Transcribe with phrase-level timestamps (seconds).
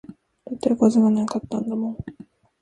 [0.47, 1.97] だっておかずが無かったんだもん